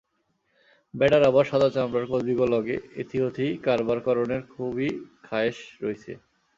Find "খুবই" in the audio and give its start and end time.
4.53-4.89